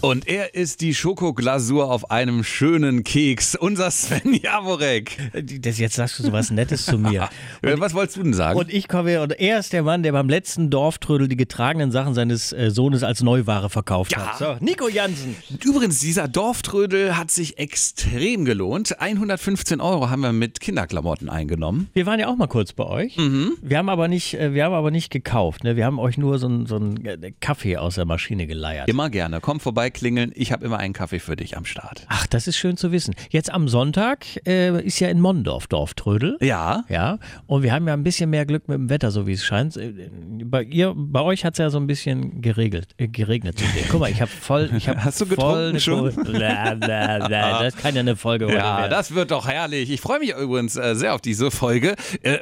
[0.00, 3.56] Und er ist die Schokoglasur auf einem schönen Keks.
[3.56, 5.16] Unser Sven Jaworek.
[5.60, 7.28] Das, jetzt sagst du so was Nettes zu mir.
[7.64, 8.56] Und, was wolltest du denn sagen?
[8.60, 12.14] Und ich komme und er ist der Mann, der beim letzten Dorftrödel die getragenen Sachen
[12.14, 14.26] seines äh, Sohnes als Neuware verkauft Ja.
[14.34, 14.38] hat.
[14.38, 15.34] So, Nico Jansen.
[15.64, 19.00] Übrigens, dieser Dorftrödel hat sich extrem gelohnt.
[19.00, 21.88] 115 Euro haben wir mit Kinderklamotten eingenommen.
[21.94, 23.16] Wir waren ja auch mal kurz bei euch.
[23.16, 23.54] Mhm.
[23.60, 25.64] Wir haben aber nicht, äh, wir haben aber nicht gekauft.
[25.64, 25.74] Ne?
[25.74, 28.88] Wir haben euch nur so einen so äh, Kaffee aus der Maschine geleiert.
[28.88, 29.40] Immer gerne.
[29.40, 30.32] Komm vorbei, klingeln.
[30.34, 32.04] Ich habe immer einen Kaffee für dich am Start.
[32.08, 33.14] Ach, das ist schön zu wissen.
[33.30, 36.36] Jetzt am Sonntag äh, ist ja in Mondorf Dorftrödel.
[36.40, 36.84] Ja.
[36.88, 39.44] Ja, und wir haben ja ein bisschen mehr Glück mit dem Wetter, so wie es
[39.44, 39.76] scheint.
[39.76, 40.10] Äh,
[40.44, 43.62] Bei, ihr, bei euch hat es ja so ein bisschen geregelt, äh, geregnet.
[43.90, 44.70] Guck mal, ich habe voll.
[44.76, 46.14] Ich hab Hast du getrunken schon?
[46.14, 47.62] Bla, bla, bla.
[47.62, 48.90] Das kann ja eine Folge heute Ja, werden.
[48.90, 49.90] das wird doch herrlich.
[49.90, 52.38] Ich freue mich übrigens äh, sehr auf diese Folge, äh,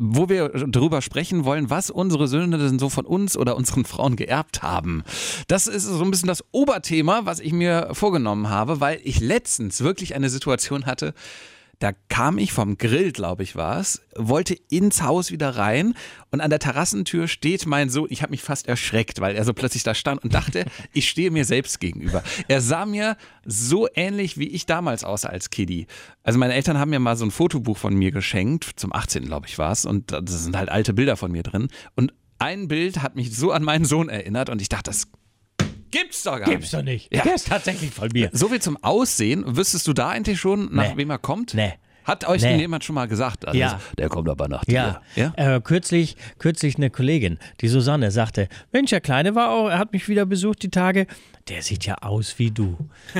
[0.00, 4.16] wo wir darüber sprechen wollen, was unsere Söhne denn so von uns oder unseren Frauen
[4.16, 5.02] geerbt haben.
[5.48, 6.44] Das ist so ein bisschen das
[6.82, 11.14] Oberthema, was ich mir vorgenommen habe, weil ich letztens wirklich eine Situation hatte,
[11.78, 15.94] da kam ich vom Grill, glaube ich, war es, wollte ins Haus wieder rein
[16.32, 18.08] und an der Terrassentür steht mein Sohn.
[18.10, 21.30] Ich habe mich fast erschreckt, weil er so plötzlich da stand und dachte, ich stehe
[21.30, 22.24] mir selbst gegenüber.
[22.48, 25.86] Er sah mir so ähnlich, wie ich damals aussah als Kiddie.
[26.24, 29.26] Also meine Eltern haben mir mal so ein Fotobuch von mir geschenkt, zum 18.
[29.26, 31.68] glaube ich war es, und da sind halt alte Bilder von mir drin.
[31.94, 35.06] Und ein Bild hat mich so an meinen Sohn erinnert und ich dachte, das
[35.92, 36.74] gibt's doch gar Gibt's nicht.
[36.74, 37.14] doch nicht.
[37.14, 37.22] Ja.
[37.22, 38.30] Der ist tatsächlich von mir.
[38.32, 39.44] So viel zum Aussehen.
[39.56, 40.96] Wüsstest du da eigentlich schon, nach Nee.
[40.96, 41.54] wem er kommt?
[41.54, 41.74] Nee.
[42.04, 42.48] Hat euch Nee.
[42.48, 43.46] denn jemand schon mal gesagt?
[43.46, 43.80] Also, Ja.
[43.96, 45.00] Der kommt aber nach dir.
[45.14, 49.78] Ja, Äh, kürzlich, kürzlich eine Kollegin, die Susanne, sagte, Mensch, der Kleine war auch, er
[49.78, 51.06] hat mich wieder besucht die Tage,
[51.48, 52.76] der sieht ja aus wie du.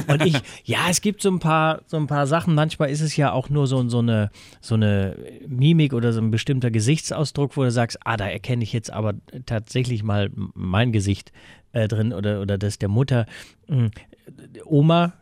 [0.09, 0.35] Und ich,
[0.65, 3.49] ja, es gibt so ein paar, so ein paar Sachen, manchmal ist es ja auch
[3.51, 7.99] nur so, so, eine, so eine Mimik oder so ein bestimmter Gesichtsausdruck, wo du sagst,
[8.05, 9.15] ah, da erkenne ich jetzt aber
[9.47, 11.31] tatsächlich mal mein Gesicht
[11.73, 13.27] äh, drin oder, oder das der Mutter.
[13.69, 13.87] Mm,
[14.65, 15.13] Oma,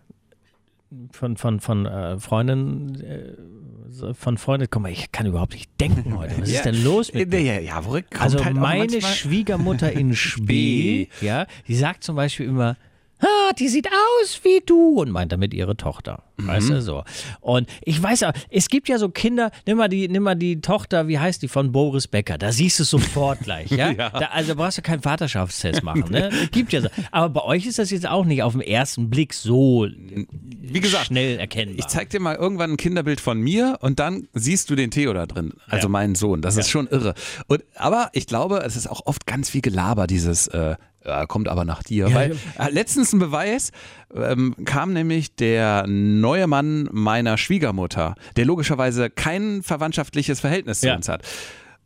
[1.13, 6.17] von, von, von äh, Freundin, äh, von Freundin, guck mal, ich kann überhaupt nicht denken
[6.19, 6.41] heute.
[6.41, 7.61] Was ist denn los mit Ja, mir?
[7.63, 7.83] ja, ja,
[8.19, 12.77] Also halt meine Schwiegermutter in Spee, ja, die sagt zum Beispiel immer,
[13.21, 16.23] ah, die sieht aus wie du und meint damit ihre Tochter.
[16.39, 16.75] Weißt Mhm.
[16.75, 17.05] du so.
[17.41, 20.61] Und ich weiß auch, es gibt ja so Kinder, nimm mal die, nimm mal die
[20.63, 23.93] Tochter, wie heißt die, von Boris Becker, da siehst du es sofort gleich, ja.
[23.93, 26.31] Da, also brauchst du keinen Vaterschaftstest machen, ne?
[26.53, 26.89] Gibt ja so.
[27.11, 31.07] Aber bei euch ist das jetzt auch nicht auf den ersten Blick so Wie gesagt,
[31.07, 31.79] schnell erkennbar.
[31.79, 35.13] ich zeig dir mal irgendwann ein Kinderbild von mir und dann siehst du den Theo
[35.13, 35.91] da drin, also Ja.
[35.91, 36.41] meinen Sohn.
[36.43, 37.15] Das ist schon irre.
[37.49, 41.49] Und, aber ich glaube, es ist auch oft ganz viel Gelaber, dieses äh, ja, kommt
[41.49, 42.13] aber nach dir.
[42.13, 43.73] Weil äh, letztens ein Beweis
[44.15, 50.97] ähm, kam nämlich der neue Mann meiner Schwiegermutter, der logischerweise kein verwandtschaftliches Verhältnis zu Ja.
[50.97, 51.23] uns hat.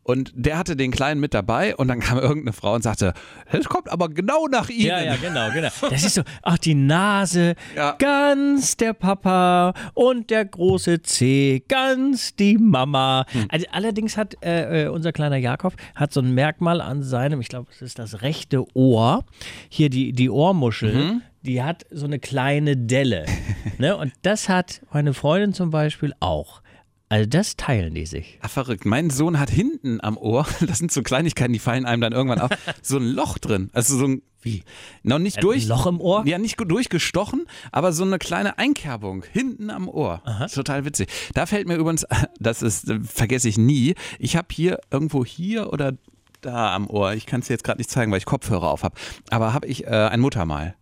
[0.04, 3.14] Und der hatte den Kleinen mit dabei und dann kam irgendeine Frau und sagte,
[3.50, 4.86] das kommt aber genau nach Ihnen.
[4.88, 5.70] Ja, ja, genau, genau.
[5.90, 7.96] Das ist so, ach, die Nase, Ja.
[7.98, 13.24] ganz der Papa und der große C, ganz die Mama.
[13.30, 13.46] Hm.
[13.48, 17.48] Also, allerdings hat äh, äh, unser kleiner Jakob hat so ein Merkmal an seinem, ich
[17.48, 19.24] glaube, es ist das rechte Ohr,
[19.70, 20.94] hier die, die Ohrmuschel.
[20.94, 21.22] Mhm.
[21.42, 23.26] Die hat so eine kleine Delle.
[23.78, 23.96] ne?
[23.96, 26.62] Und das hat meine Freundin zum Beispiel auch.
[27.08, 28.38] Also das teilen die sich.
[28.42, 28.86] Ach, verrückt.
[28.86, 32.40] Mein Sohn hat hinten am Ohr, das sind so Kleinigkeiten, die fallen einem dann irgendwann
[32.40, 32.50] auf,
[32.82, 33.70] so ein Loch drin.
[33.72, 34.22] Also so ein.
[34.40, 34.62] Wie?
[35.02, 35.66] Noch nicht Ein durch.
[35.68, 36.26] Loch im Ohr?
[36.26, 40.22] Ja, nicht durchgestochen, aber so eine kleine Einkerbung hinten am Ohr.
[40.52, 41.08] Total witzig.
[41.32, 42.04] Da fällt mir übrigens,
[42.40, 45.92] das ist, äh, vergesse ich nie, ich habe hier irgendwo hier oder
[46.42, 48.96] da am Ohr, ich kann es jetzt gerade nicht zeigen, weil ich Kopfhörer auf habe,
[49.30, 50.74] aber habe ich äh, ein Muttermal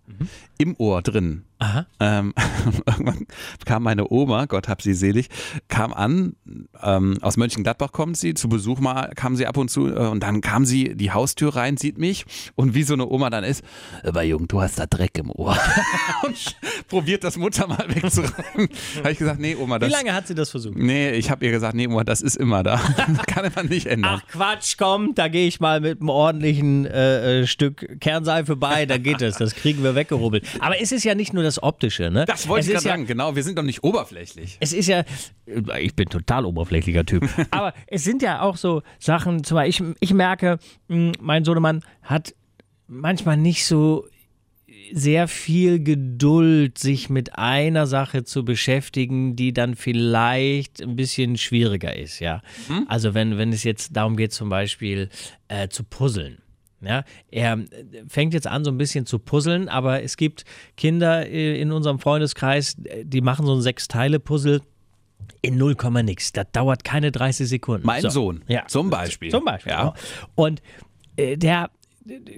[0.59, 1.45] im Ohr drin.
[1.63, 1.87] Aha.
[2.01, 2.35] Ähm,
[2.87, 3.27] irgendwann
[3.65, 5.29] kam meine Oma, Gott hab sie selig,
[5.69, 6.35] kam an,
[6.83, 10.25] ähm, aus Mönchengladbach kommt sie, zu Besuch mal kam sie ab und zu äh, und
[10.25, 12.25] dann kam sie die Haustür rein, sieht mich
[12.57, 13.63] und wie so eine Oma dann ist,
[14.03, 15.57] aber Jung, du hast da Dreck im Ohr.
[16.27, 16.57] und
[16.89, 18.69] probiert das Mutter mal wegzuräumen.
[18.97, 19.89] habe ich gesagt, nee Oma, das...
[19.89, 20.77] Wie lange hat sie das versucht?
[20.77, 22.81] Nee, ich habe ihr gesagt, nee Oma, das ist immer da.
[22.97, 24.21] Das kann man nicht ändern.
[24.21, 28.85] Ach Quatsch, komm, da gehe ich mal mit einem ordentlichen äh, äh, Stück Kernseife bei,
[28.85, 30.45] da geht es, das kriegen wir weggerubbelt.
[30.59, 32.25] Aber es ist ja nicht nur das Optische, ne?
[32.27, 34.59] Das wollte es ich gerade ja, sagen, genau, wir sind doch nicht oberflächlich.
[34.61, 35.05] Es ist ja,
[35.81, 40.11] ich bin total oberflächlicher Typ, aber es sind ja auch so Sachen, zum Beispiel, ich,
[40.11, 40.59] ich merke,
[40.89, 42.35] mh, mein Sohnemann hat
[42.87, 44.07] manchmal nicht so
[44.93, 51.97] sehr viel Geduld, sich mit einer Sache zu beschäftigen, die dann vielleicht ein bisschen schwieriger
[51.97, 52.43] ist, ja.
[52.89, 55.09] Also wenn, wenn es jetzt darum geht, zum Beispiel
[55.49, 56.42] äh, zu puzzeln.
[56.85, 57.67] Ja, er äh,
[58.09, 60.45] fängt jetzt an, so ein bisschen zu puzzeln, aber es gibt
[60.77, 64.61] Kinder äh, in unserem Freundeskreis, äh, die machen so ein Sechs-Teile-Puzzle
[65.43, 66.33] In 0, nix.
[66.33, 67.87] Das dauert keine 30 Sekunden.
[67.87, 68.11] Mein So.
[68.11, 68.67] Sohn, Ja.
[68.67, 69.31] zum Beispiel.
[69.31, 69.73] Zum Beispiel.
[69.73, 69.81] Ja.
[69.91, 69.95] genau.
[70.35, 70.63] Und
[71.17, 71.71] äh, der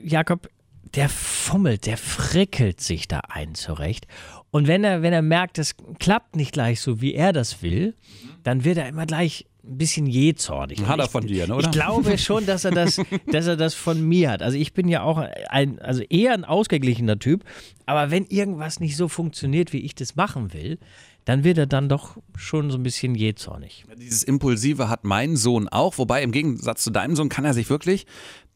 [0.03, 0.49] Jakob,
[0.95, 4.07] der fummelt, der frickelt sich da ein zurecht.
[4.51, 7.95] Und wenn er, wenn er merkt, es klappt nicht gleich so, wie er das will,
[8.43, 10.85] dann wird er immer gleich ein bisschen jähzornig.
[10.87, 11.67] Hat er ich- von dir, ne, oder?
[11.67, 13.01] Ich glaube schon, dass er das,
[13.33, 14.43] dass er das von mir hat.
[14.43, 15.19] Also ich bin ja auch
[15.49, 17.45] ein, also eher ein ausgeglichener Typ.
[17.87, 20.79] Aber wenn irgendwas nicht so funktioniert, wie ich das machen will,
[21.25, 23.85] dann wird er dann doch schon so ein bisschen jähzornig.
[23.99, 27.71] Dieses Impulsive hat mein Sohn auch, wobei im Gegensatz zu deinem Sohn kann er sich
[27.71, 28.05] wirklich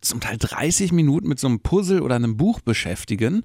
[0.02, 3.42] zum Teil 30 Minuten mit so einem Puzzle oder einem Buch beschäftigen.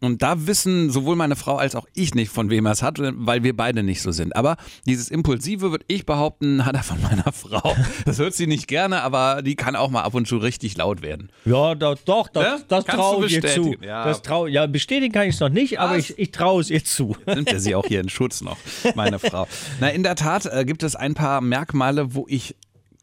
[0.00, 2.98] Und da wissen sowohl meine Frau als auch ich nicht, von wem er es hat,
[3.00, 4.36] weil wir beide nicht so sind.
[4.36, 4.56] Aber
[4.86, 7.74] dieses Impulsive, würde ich behaupten, hat er von meiner Frau.
[8.04, 11.02] Das hört sie nicht gerne, aber die kann auch mal ab und zu richtig laut
[11.02, 11.30] werden.
[11.44, 12.58] Ja, da, doch, das, Ja?
[12.68, 13.46] das Kannst traue ich ihr zu.
[13.62, 14.04] bestätigen, ja.
[14.04, 16.10] Das trau, ja, bestätigen kann ich es noch nicht, aber Was?
[16.10, 17.16] ich, ich traue es ihr zu.
[17.26, 18.56] Nimmt er sie auch hier in Schutz noch,
[18.94, 19.46] meine Frau.
[19.80, 22.54] Na, in der Tat äh, gibt es ein paar Merkmale, wo ich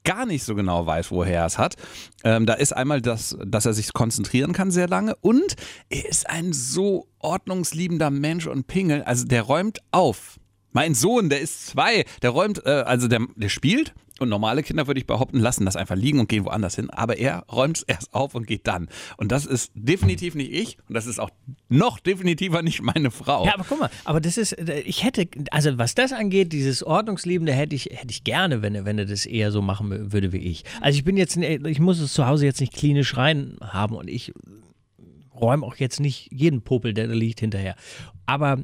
[0.05, 1.75] gar nicht so genau weiß, woher er es hat.
[2.23, 5.55] Ähm, da ist einmal das, dass er sich konzentrieren kann sehr lange und
[5.89, 10.39] er ist ein so ordnungsliebender Mensch und Pingel, also der räumt auf.
[10.71, 14.87] Mein Sohn, der ist zwei, der räumt, äh, also der, der spielt und normale Kinder
[14.87, 17.83] würde ich behaupten, lassen das einfach liegen und gehen woanders hin, aber er räumt es
[17.87, 18.87] erst auf und geht dann.
[19.17, 21.29] Und das ist definitiv nicht ich und das ist auch
[21.69, 23.45] noch definitiver nicht meine Frau.
[23.45, 26.83] Ja, aber guck mal, aber das ist, äh, ich hätte, also was das angeht, dieses
[26.83, 30.31] Ordnungsliebende hätte ich, hätte ich gerne, wenn er, wenn er das eher so machen würde
[30.31, 30.63] wie ich.
[30.81, 34.09] Also ich bin jetzt, ich muss es zu Hause jetzt nicht klinisch rein haben und
[34.09, 34.33] ich
[35.39, 37.75] räume auch jetzt nicht jeden Popel, der da liegt, hinterher.
[38.25, 38.59] Aber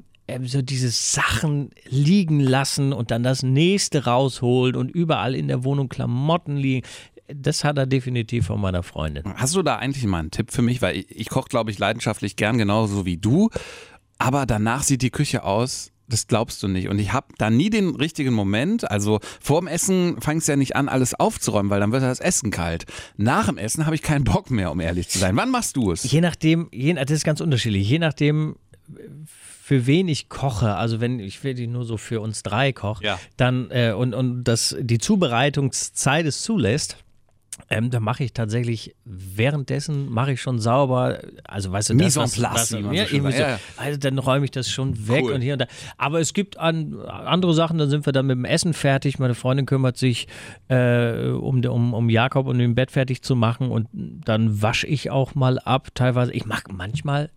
[0.45, 5.89] so dieses Sachen liegen lassen und dann das nächste rausholen und überall in der Wohnung
[5.89, 6.85] Klamotten liegen,
[7.33, 9.23] das hat er definitiv von meiner Freundin.
[9.35, 10.81] Hast du da eigentlich mal einen Tipp für mich?
[10.81, 13.49] Weil ich, ich koche, glaube ich, leidenschaftlich gern genauso wie du.
[14.17, 16.89] Aber danach sieht die Küche aus, das glaubst du nicht.
[16.89, 18.89] Und ich habe da nie den richtigen Moment.
[18.89, 22.51] Also vorm Essen fangst du ja nicht an, alles aufzuräumen, weil dann wird das Essen
[22.51, 22.85] kalt.
[23.17, 25.35] Nach dem Essen habe ich keinen Bock mehr, um ehrlich zu sein.
[25.37, 26.03] Wann machst du es?
[26.03, 27.87] Je nachdem, je, das ist ganz unterschiedlich.
[27.87, 28.55] Je nachdem,
[29.71, 33.19] für wen ich koche, also wenn ich wirklich nur so für uns drei koche, Ja.
[33.37, 36.97] dann äh, und, und das, die Zubereitungszeit es zulässt,
[37.69, 42.41] ähm, da mache ich tatsächlich währenddessen mache ich schon sauber, also weißt du, das, was-
[42.41, 43.15] was- so ja, so.
[43.29, 43.59] Ja, ja.
[43.77, 45.33] Also dann räume ich das schon weg Cool.
[45.33, 45.67] und hier und da.
[45.97, 49.19] Aber es gibt an, andere Sachen, dann sind wir dann mit dem Essen fertig.
[49.19, 50.27] Meine Freundin kümmert sich
[50.67, 55.11] äh, um, um, um Jakob und im Bett fertig zu machen und dann wasche ich
[55.11, 55.89] auch mal ab.
[55.93, 57.29] Teilweise, ich mache manchmal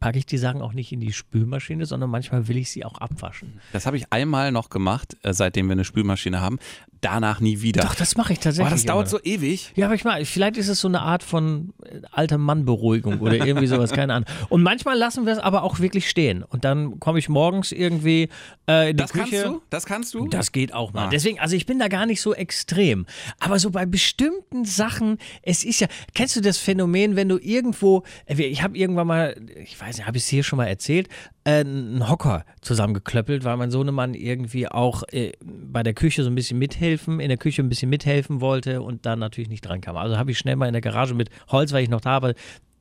[0.00, 2.98] packe ich die Sachen auch nicht in die Spülmaschine, sondern manchmal will ich sie auch
[2.98, 3.60] abwaschen.
[3.72, 6.58] Das habe ich einmal noch gemacht, äh, seitdem wir eine Spülmaschine haben.
[7.00, 7.82] Danach nie wieder.
[7.82, 8.68] Doch, das mache ich tatsächlich.
[8.68, 9.18] Boah, das dauert immer.
[9.18, 9.72] so ewig.
[9.76, 13.34] Ja, aber ich meine, vielleicht ist es so eine Art von äh, alter Mann-Beruhigung oder
[13.46, 14.28] irgendwie sowas, keine Ahnung.
[14.48, 16.42] Und manchmal lassen wir es aber auch wirklich stehen.
[16.42, 18.28] Und dann komme ich morgens irgendwie
[18.68, 19.30] äh, in die Das Küche.
[19.42, 19.62] kannst du?
[19.70, 20.28] Das kannst du?
[20.28, 21.06] Das geht auch mal.
[21.06, 21.10] Ah.
[21.10, 23.06] Deswegen, also ich bin da gar nicht so extrem.
[23.38, 28.02] Aber so bei bestimmten Sachen, es ist ja, kennst du das Phänomen, wenn du irgendwo,
[28.26, 31.08] äh, ich habe irgendwann mal, ich weiß nicht, habe ich es hier schon mal erzählt,
[31.48, 36.34] äh, einen Hocker zusammengeklöppelt, weil mein Sohnemann irgendwie auch äh, bei der Küche so ein
[36.34, 39.96] bisschen mithelfen, in der Küche ein bisschen mithelfen wollte und dann natürlich nicht dran kam.
[39.96, 42.34] Also habe ich schnell mal in der Garage mit Holz, weil ich noch da habe,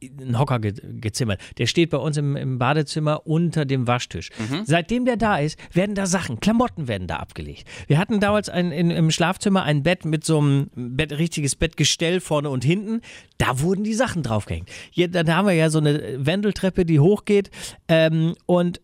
[0.04, 1.40] einen Hocker ge gezimmert.
[1.58, 4.30] Der steht bei uns im, im Badezimmer unter dem Waschtisch.
[4.66, 7.68] Seitdem der da ist, werden da Sachen, Klamotten werden da abgelegt.
[7.88, 12.20] Wir hatten damals ein, in, im Schlafzimmer ein Bett mit so einem Bett, richtiges Bettgestell
[12.20, 13.02] vorne und hinten.
[13.38, 14.70] Da wurden die Sachen draufgehängt.
[14.92, 17.50] Hier, dann haben wir ja so eine Wendeltreppe, die hochgeht
[17.88, 18.82] ähm, und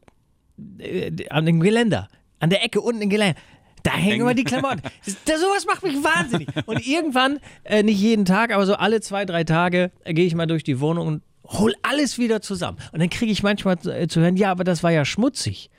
[0.80, 2.08] äh, an dem Geländer,
[2.40, 3.40] an der Ecke unten im Geländer.
[3.84, 4.82] Da hängen immer die Klamotten.
[5.06, 6.48] Das, das, sowas macht mich wahnsinnig.
[6.66, 10.36] Und irgendwann, äh, nicht jeden Tag, aber so alle zwei, drei Tage, äh, gehe ich
[10.36, 12.78] mal durch die Wohnung und hol alles wieder zusammen.
[12.94, 15.70] Und dann kriege ich manchmal zu, äh, zu hören, ja, aber das war ja schmutzig.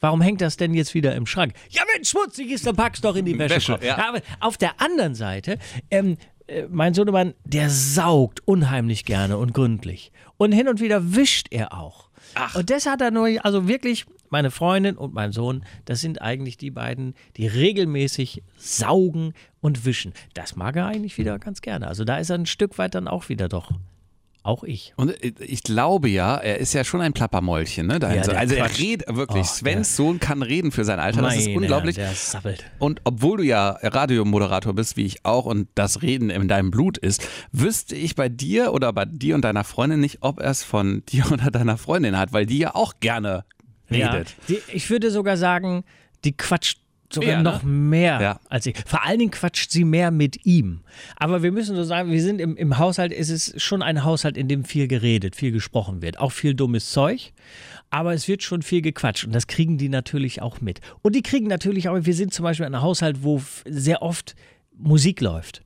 [0.00, 1.52] Warum hängt das denn jetzt wieder im Schrank?
[1.70, 3.54] Ja, wenn es schmutzig ist, dann pack's doch in die Wäsche.
[3.54, 3.98] Wäsche, ja.
[3.98, 5.58] aber auf der anderen Seite,
[5.90, 6.16] ähm,
[6.46, 10.10] äh, mein Sohnemann, der saugt unheimlich gerne und gründlich.
[10.38, 12.08] Und hin und wieder wischt er auch.
[12.54, 16.56] Und das hat er nur, also wirklich, meine Freundin und mein Sohn, das sind eigentlich
[16.56, 20.12] die beiden, die regelmäßig saugen und wischen.
[20.34, 21.86] Das mag er eigentlich wieder ganz gerne.
[21.86, 23.70] Also da ist er ein Stück weit dann auch wieder doch.
[24.44, 24.92] Auch ich.
[24.96, 27.92] Und ich glaube ja, er ist ja schon ein Plappermäulchen, ne?
[27.94, 28.80] Ja, der also er quatscht.
[28.80, 29.44] redet wirklich.
[29.44, 31.22] Oh, Svens Sohn kann reden für sein Alter.
[31.22, 31.94] Das ist unglaublich.
[31.94, 32.64] Der sabbelt.
[32.80, 36.98] Und obwohl du ja Radiomoderator bist, wie ich auch, und das Reden in deinem Blut
[36.98, 40.64] ist, wüsste ich bei dir oder bei dir und deiner Freundin nicht, ob er es
[40.64, 43.44] von dir oder deiner Freundin hat, weil die ja auch gerne
[43.94, 44.28] redet.
[44.28, 45.84] Ja, die, ich würde sogar sagen,
[46.24, 46.78] die quatscht
[47.12, 47.42] sogar Ja, ne?
[47.42, 48.40] noch mehr Ja.
[48.48, 48.76] als ich.
[48.86, 50.80] Vor allen Dingen quatscht sie mehr mit ihm.
[51.16, 54.36] Aber wir müssen so sagen, wir sind im, im Haushalt, es ist schon ein Haushalt,
[54.38, 56.18] in dem viel geredet, viel gesprochen wird.
[56.18, 57.32] Auch viel dummes Zeug.
[57.90, 60.80] Aber es wird schon viel gequatscht und das kriegen die natürlich auch mit.
[61.02, 64.34] Und die kriegen natürlich auch, wir sind zum Beispiel ein Haushalt, wo sehr oft
[64.78, 65.62] Musik läuft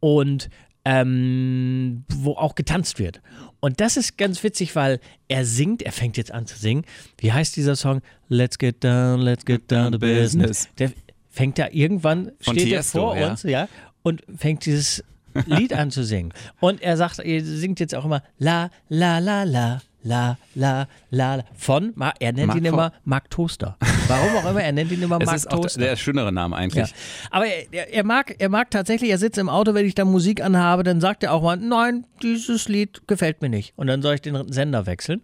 [0.00, 0.50] und
[0.84, 3.20] ähm, wo auch getanzt wird.
[3.60, 6.84] Und das ist ganz witzig, weil er singt, er fängt jetzt an zu singen.
[7.18, 8.00] Wie heißt dieser Song?
[8.28, 10.68] Let's get down, let's get down to business.
[10.78, 10.92] Der
[11.28, 13.30] fängt da irgendwann, Von steht er Tiesto, vor ja.
[13.30, 13.68] uns, ja,
[14.02, 15.04] und fängt dieses
[15.46, 16.32] Lied an zu singen.
[16.58, 19.82] Und er sagt, er singt jetzt auch immer la, la, la, la.
[20.02, 21.44] La, la, la, la.
[21.54, 23.76] Von, er nennt Mark ihn immer Mark Toaster.
[24.08, 25.80] Warum auch immer, er nennt ihn immer Mark ist auch Toaster.
[25.80, 26.88] der schönere Name eigentlich.
[26.88, 26.96] Ja.
[27.30, 30.04] Aber er, er, er, mag, er mag tatsächlich, er sitzt im Auto, wenn ich da
[30.04, 33.74] Musik anhabe, dann sagt er auch mal, nein, dieses Lied gefällt mir nicht.
[33.76, 35.20] Und dann soll ich den Sender wechseln.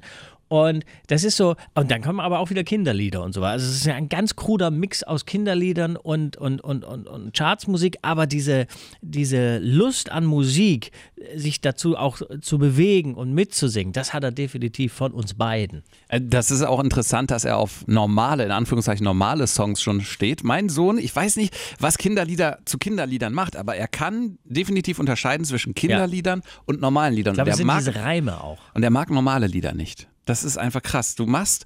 [0.49, 3.53] Und das ist so, und dann kommen aber auch wieder Kinderlieder und so weiter.
[3.55, 7.37] Also es ist ja ein ganz kruder Mix aus Kinderliedern und, und, und, und, und
[7.37, 8.67] Chartsmusik, aber diese,
[9.01, 10.93] diese Lust an Musik,
[11.35, 15.83] sich dazu auch zu bewegen und mitzusingen, das hat er definitiv von uns beiden.
[16.09, 20.45] Äh, Das ist auch interessant, dass er auf normale, in Anführungszeichen normale Songs schon steht.
[20.45, 25.45] Mein Sohn, ich weiß nicht, was Kinderlieder zu Kinderliedern macht, aber er kann definitiv unterscheiden
[25.45, 27.33] zwischen Kinderliedern und normalen Liedern.
[27.35, 28.59] Ich glaube, und, er sind mag, diese Reime auch.
[28.75, 30.07] und er mag normale Lieder nicht.
[30.27, 31.15] Das ist einfach krass.
[31.15, 31.65] Du machst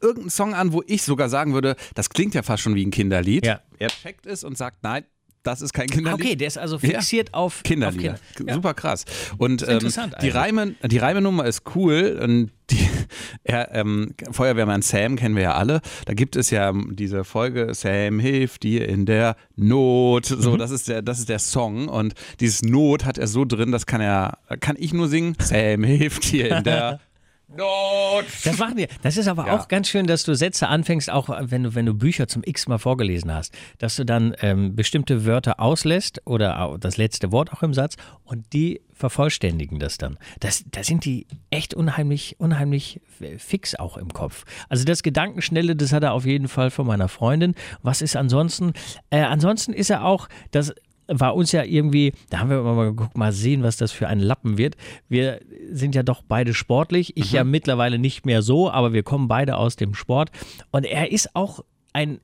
[0.00, 2.90] irgendeinen Song an, wo ich sogar sagen würde, das klingt ja fast schon wie ein
[2.90, 3.44] Kinderlied.
[3.44, 3.60] Ja.
[3.78, 5.04] Er checkt es und sagt, nein,
[5.42, 6.20] das ist kein Kinderlied.
[6.20, 8.14] Okay, der ist also fixiert auf Kinderlieder.
[8.14, 8.52] Auf Kinder.
[8.52, 8.54] Ja.
[8.56, 9.06] Super krass.
[9.38, 9.80] Und ähm,
[10.20, 10.28] die.
[10.28, 12.20] Reime, die Reimenummer ist cool.
[12.22, 12.86] Und die,
[13.44, 15.80] er, ähm, Feuerwehrmann Sam kennen wir ja alle.
[16.04, 20.30] Da gibt es ja diese Folge Sam hilft dir in der Not.
[20.30, 20.42] Mhm.
[20.42, 21.88] So, das ist der, das ist der Song.
[21.88, 25.36] Und dieses Not hat er so drin, das kann er, kann ich nur singen.
[25.40, 27.00] Sam hilft dir in der
[27.56, 28.24] Not.
[28.44, 28.86] Das machen wir.
[29.02, 29.56] Das ist aber Ja.
[29.58, 32.78] auch ganz schön, dass du Sätze anfängst, auch wenn du, wenn du Bücher zum x-mal
[32.78, 37.74] vorgelesen hast, dass du dann ähm, bestimmte Wörter auslässt oder das letzte Wort auch im
[37.74, 40.18] Satz und die vervollständigen das dann.
[40.40, 43.00] Das, da sind die echt unheimlich, unheimlich
[43.38, 44.44] fix auch im Kopf.
[44.68, 47.54] Also das Gedankenschnelle, das hat er auf jeden Fall von meiner Freundin.
[47.82, 48.74] Was ist ansonsten?
[49.08, 50.72] Äh, ansonsten ist er auch, das
[51.10, 54.08] war uns ja irgendwie, da haben wir immer mal geguckt, mal sehen, was das für
[54.08, 54.76] ein Lappen wird.
[55.08, 55.40] Wir
[55.70, 57.16] sind ja doch beide sportlich.
[57.16, 60.30] Ich ja mittlerweile nicht mehr so, aber wir kommen beide aus dem Sport.
[60.70, 62.20] Und er ist auch ein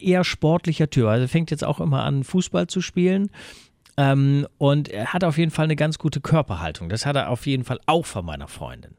[0.00, 1.06] eher sportlicher Typ.
[1.06, 3.30] Also er fängt jetzt auch immer an, Fußball zu spielen.
[3.96, 6.88] Ähm, und er hat auf jeden Fall eine ganz gute Körperhaltung.
[6.88, 8.96] Das hat er auf jeden Fall auch von meiner Freundin.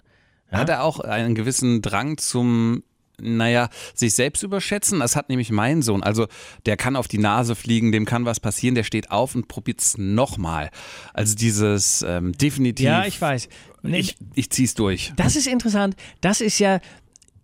[0.51, 2.83] Hat er auch einen gewissen Drang zum,
[3.21, 4.99] naja, sich selbst überschätzen?
[4.99, 6.03] Das hat nämlich mein Sohn.
[6.03, 6.27] Also
[6.65, 9.81] der kann auf die Nase fliegen, dem kann was passieren, der steht auf und probiert
[9.81, 10.69] es nochmal.
[11.13, 12.85] Also dieses ähm, definitiv.
[12.85, 13.49] Ja, ich weiß.
[13.83, 15.13] Ich, ich zieh's durch.
[15.15, 15.95] Das ist interessant.
[16.21, 16.79] Das ist ja,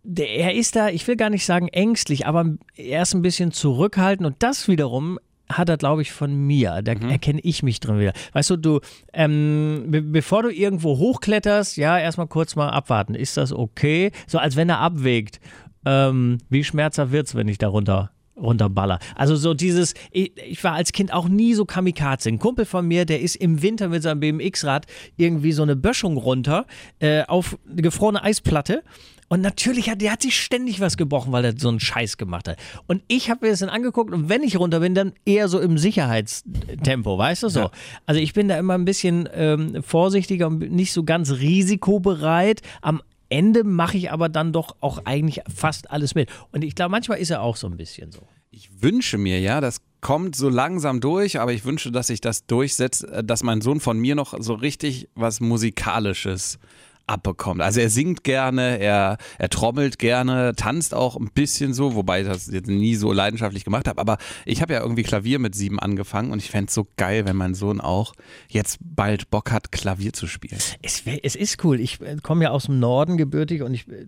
[0.03, 4.27] er ist da, ich will gar nicht sagen ängstlich, aber er ist ein bisschen zurückhaltend
[4.27, 6.81] und das wiederum hat er, glaube ich, von mir.
[6.83, 8.13] Da erkenne ich mich drin wieder.
[8.33, 8.79] Weißt du, du,
[9.13, 13.15] ähm, be bevor du irgendwo hochkletterst, ja, erstmal kurz mal abwarten.
[13.15, 14.11] Ist das okay?
[14.27, 15.39] So als wenn er abwägt,
[15.85, 18.99] ähm, wie schmerzhaft wird es, wenn ich da runter runterballer.
[19.15, 22.29] Also so dieses, ich, ich war als Kind auch nie so Kamikaze.
[22.29, 24.87] Ein Kumpel von mir, der ist im Winter mit seinem BMX-Rad
[25.17, 26.65] irgendwie so eine Böschung runter
[26.99, 28.83] äh, auf eine gefrorene Eisplatte.
[29.27, 32.47] Und natürlich hat der hat sich ständig was gebrochen, weil er so einen Scheiß gemacht
[32.47, 32.57] hat.
[32.85, 35.59] Und ich habe mir das dann angeguckt und wenn ich runter bin, dann eher so
[35.59, 37.59] im Sicherheitstempo, weißt du so.
[37.61, 37.71] Ja.
[38.05, 42.61] Also ich bin da immer ein bisschen ähm, vorsichtiger und nicht so ganz risikobereit.
[42.81, 46.29] Am Ende mache ich aber dann doch auch eigentlich fast alles mit.
[46.51, 48.21] Und ich glaube, manchmal ist er auch so ein bisschen so.
[48.51, 52.45] Ich wünsche mir ja, das kommt so langsam durch, aber ich wünsche, dass sich das
[52.45, 56.59] durchsetzt, äh, dass mein Sohn von mir noch so richtig was Musikalisches
[57.07, 57.61] abbekommt.
[57.61, 62.27] Also er singt gerne, er, er trommelt gerne, tanzt auch ein bisschen so, wobei ich
[62.27, 63.99] das jetzt nie so leidenschaftlich gemacht habe.
[64.01, 67.25] Aber ich habe ja irgendwie Klavier mit sieben angefangen und ich fände es so geil,
[67.25, 68.13] wenn mein Sohn auch
[68.49, 70.57] jetzt bald Bock hat, Klavier zu spielen.
[70.81, 71.79] Es, es ist cool.
[71.79, 74.05] Ich äh, komme ja aus dem Norden gebürtig und ich, äh,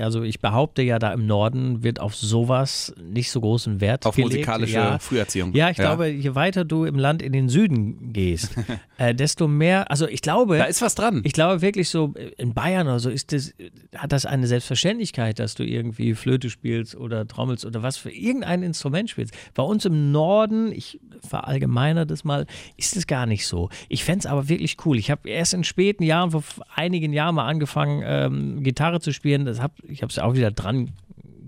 [0.00, 4.16] also ich behaupte ja, da im Norden wird auf sowas nicht so großen Wert Auf
[4.16, 4.34] gelegt.
[4.34, 4.98] musikalische ja.
[4.98, 5.54] Früherziehung.
[5.54, 8.54] Ja, ich glaube, je weiter du im Land in den Süden gehst,
[8.98, 11.22] äh, desto mehr, also ich glaube, Da ist was dran.
[11.24, 13.54] ich glaube wirklich so, äh, in Bayern oder so ist das,
[13.94, 18.62] hat das eine Selbstverständlichkeit, dass du irgendwie Flöte spielst oder trommelst oder was für irgendein
[18.62, 19.34] Instrument spielst.
[19.54, 23.68] Bei uns im Norden, ich verallgemeiner das mal, ist es gar nicht so.
[23.88, 24.98] Ich fände es aber wirklich cool.
[24.98, 26.42] Ich habe erst in späten Jahren, vor
[26.74, 29.44] einigen Jahren mal angefangen, ähm, Gitarre zu spielen.
[29.44, 30.92] Das hab, ich habe es auch wieder dran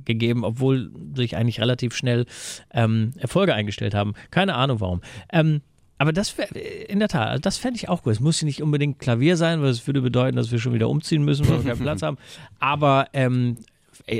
[0.04, 2.26] gegeben, obwohl sich eigentlich relativ schnell
[2.72, 4.14] ähm, Erfolge eingestellt haben.
[4.30, 5.00] Keine Ahnung warum.
[5.32, 5.60] Ähm,
[5.98, 6.48] aber das wär,
[6.88, 8.14] in der Tat, also das fände ich auch gut.
[8.14, 11.24] Es muss nicht unbedingt Klavier sein, weil es würde bedeuten, dass wir schon wieder umziehen
[11.24, 12.18] müssen, weil wir keinen Platz haben.
[12.58, 13.58] Aber ähm,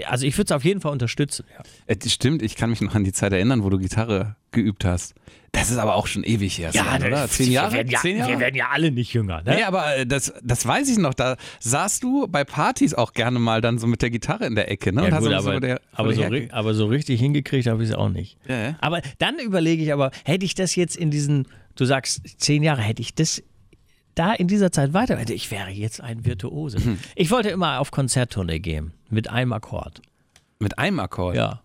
[0.07, 1.45] also ich würde es auf jeden Fall unterstützen.
[1.57, 1.63] Ja.
[1.95, 5.15] Äh, stimmt, ich kann mich noch an die Zeit erinnern, wo du Gitarre geübt hast.
[5.53, 7.11] Das ist aber auch schon ewig her, Sven, oder?
[7.11, 7.73] das- Zehn Jahre?
[7.73, 8.31] Wir werden ja, Zehn Jahre?
[8.33, 9.43] Wir werden ja alle nicht jünger.
[9.43, 9.57] Ne?
[9.57, 11.15] Nee, aber äh, das, das weiß ich noch.
[11.15, 14.71] Da saßt du bei Partys auch gerne mal dann so mit der Gitarre in der
[14.71, 15.09] Ecke, ne?
[15.09, 18.37] Ja, gut, aber, der- so, aber richtig hingekriegt habe ich es auch nicht.
[18.47, 18.77] Ja, ja.
[18.81, 22.83] Aber dann überlege ich aber, hätte ich das jetzt in diesen, du sagst zehn Jahre,
[22.83, 23.43] hätte ich das
[24.19, 26.79] da in dieser Zeit weiter, ich wäre jetzt ein Virtuose.
[26.79, 26.99] Hm.
[27.15, 30.03] Ich wollte immer auf Konzerttournee gehen, mit einem Akkord.
[30.59, 31.37] Mit einem Akkord.
[31.37, 31.63] Ja.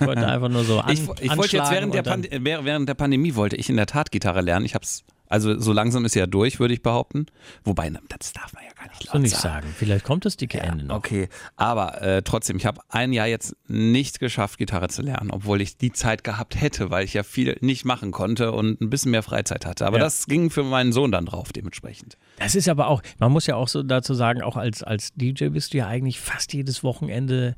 [0.00, 3.36] Ich wollte einfach nur so an, Ich, ich wollte jetzt während der, während der Pandemie
[3.36, 4.66] wollte ich in der Tat Gitarre lernen.
[4.66, 7.26] Ich hab's, also so langsam ist ja durch, würde ich behaupten.
[7.64, 9.62] Wobei, na, das darf man ja gar nicht laut nicht sagen.
[9.66, 9.74] sagen.
[9.76, 10.96] Vielleicht kommt das dicke Ende noch.
[10.96, 15.60] Okay, aber äh, trotzdem, ich habe ein Jahr jetzt nicht geschafft, Gitarre zu lernen, obwohl
[15.60, 19.10] ich die Zeit gehabt hätte, weil ich ja viel nicht machen konnte und ein bisschen
[19.10, 19.86] mehr Freizeit hatte.
[19.86, 20.04] Aber Ja.
[20.04, 22.16] das ging für meinen Sohn dann drauf dementsprechend.
[22.38, 25.46] Das ist aber auch, man muss ja auch so dazu sagen, auch als, als DJ
[25.48, 27.56] bist du ja eigentlich fast jedes Wochenende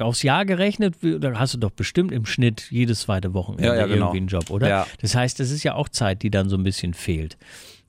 [0.00, 3.74] aufs Jahr gerechnet, wie- da hast du doch bestimmt im Schnitt jedes zweite Wochenende Ja,
[3.74, 4.06] ja, genau.
[4.06, 4.68] irgendwie einen Job, oder?
[4.68, 4.86] Ja.
[5.00, 7.36] Das heißt, das ist ja auch Zeit, die dann so ein bisschen fehlt.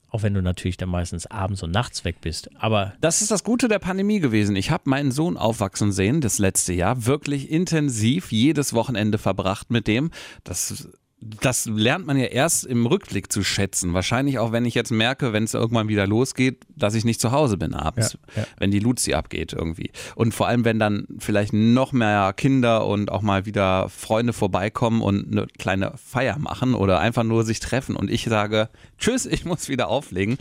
[0.09, 2.49] Auch wenn du natürlich dann meistens abends und nachts weg bist.
[2.57, 4.55] Aber Das ist das Gute der Pandemie gewesen.
[4.55, 9.87] Ich habe meinen Sohn aufwachsen sehen, das letzte Jahr, wirklich intensiv jedes Wochenende verbracht mit
[9.87, 10.11] dem.
[10.45, 10.87] Das,
[11.21, 13.93] das lernt man ja erst im Rückblick zu schätzen.
[13.93, 17.31] Wahrscheinlich auch, wenn ich jetzt merke, wenn es irgendwann wieder losgeht, dass ich nicht zu
[17.31, 18.47] Hause bin abends, Ja, ja.
[18.57, 19.91] wenn die Luzi abgeht irgendwie.
[20.15, 25.01] Und vor allem, wenn dann vielleicht noch mehr Kinder und auch mal wieder Freunde vorbeikommen
[25.01, 28.69] und eine kleine Feier machen oder einfach nur sich treffen und ich sage,
[28.99, 30.37] tschüss, ich muss wieder auflegen.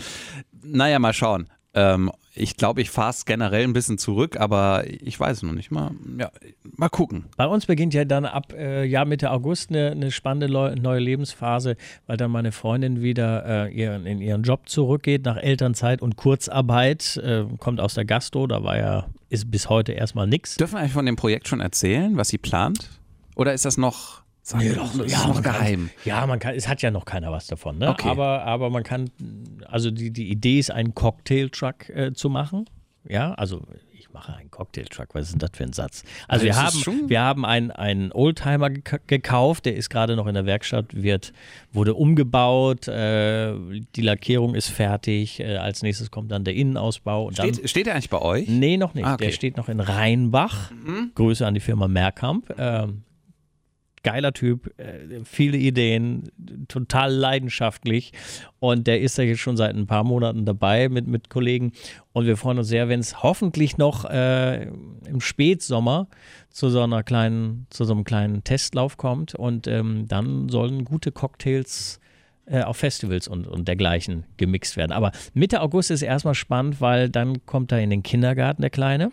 [0.62, 1.48] Naja, mal schauen.
[1.74, 5.52] Ähm, ich glaube, ich fahre es generell ein bisschen zurück, aber ich weiß es noch
[5.52, 5.70] nicht.
[5.70, 6.30] Mal, ja,
[6.76, 7.26] mal gucken.
[7.36, 10.98] Bei uns beginnt ja dann ab äh, ja, Mitte August eine, eine spannende Leu- neue
[10.98, 11.76] Lebensphase,
[12.08, 17.16] weil dann meine Freundin wieder äh, ihren, in ihren Job zurückgeht nach Elternzeit und Kurzarbeit,
[17.18, 20.56] äh, kommt aus der Gastro, da war ja, ist bis heute erstmal nichts.
[20.56, 22.90] Dürfen wir eigentlich von dem Projekt schon erzählen, was sie plant?
[23.36, 25.88] Oder ist das noch, sagen wir doch, das ist noch geheim?
[25.88, 27.88] Kann, ja, man kann, es hat ja noch keiner was davon, ne?
[27.90, 28.08] Okay.
[28.08, 29.10] Aber, aber man kann,
[29.66, 32.66] also die, die Idee ist, einen Cocktail-Truck äh, zu machen.
[33.08, 36.04] Ja, also ich mache einen Cocktail-Truck, was ist denn das für ein Satz?
[36.28, 40.26] Also wir Das haben, wir haben einen, einen Oldtimer geka- gekauft, der ist gerade noch
[40.26, 41.32] in der Werkstatt, wird,
[41.72, 43.54] wurde umgebaut, äh,
[43.96, 47.26] die Lackierung ist fertig, äh, als nächstes kommt dann der Innenausbau.
[47.26, 48.48] Und dann, Steht, steht er eigentlich bei euch?
[48.48, 49.04] Nee, noch nicht.
[49.06, 49.24] Ah, okay.
[49.26, 50.70] Der steht noch in Rheinbach.
[51.14, 52.54] Grüße an die Firma Mehrkamp.
[52.58, 53.02] Ähm,
[54.04, 56.30] geiler Typ, äh, viele Ideen,
[56.68, 58.12] total leidenschaftlich.
[58.60, 61.72] Und der ist ja jetzt schon seit ein paar Monaten dabei mit, mit Kollegen.
[62.12, 66.06] Und wir freuen uns sehr, wenn es hoffentlich noch äh, im Spätsommer
[66.50, 69.34] zu so einer kleinen, zu so einem kleinen Testlauf kommt.
[69.34, 71.98] Und ähm, dann sollen gute Cocktails
[72.46, 74.92] äh, auf Festivals und, und dergleichen gemixt werden.
[74.92, 79.10] Aber Mitte August ist erstmal spannend, weil dann kommt er in den Kindergarten, der Kleine.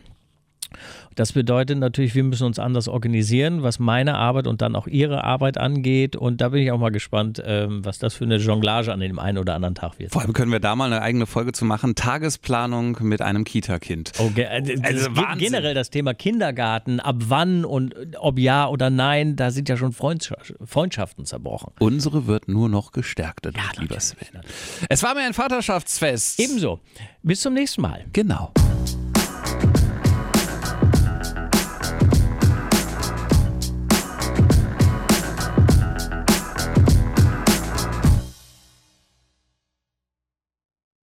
[1.16, 5.24] Das bedeutet natürlich, wir müssen uns anders organisieren, was meine Arbeit und dann auch ihre
[5.24, 6.16] Arbeit angeht.
[6.16, 9.20] Und da bin ich auch mal gespannt, ähm, was das für eine Jonglage an dem
[9.20, 10.14] einen oder anderen Tag wird.
[10.14, 11.96] Vor allem können wir da mal eine eigene Folge zu machen.
[11.96, 14.14] Tagesplanung mit einem Kita-Kind.
[14.20, 19.36] Oh, ge äh, Also generell das Thema Kindergarten, ab wann und ob ja oder nein,
[19.36, 21.74] da sind ja schon Freundschaft, Freundschaften zerbrochen.
[21.80, 24.28] Unsere wird nur noch gestärkt, dadurch, lieber Sven.
[24.90, 26.40] Es war mir ein Vaterschaftsfest.
[26.40, 26.80] Ebenso.
[27.24, 28.06] Bis zum nächsten Mal.
[28.14, 28.52] Genau.